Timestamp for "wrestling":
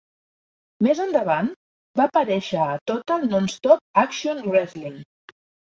4.51-5.03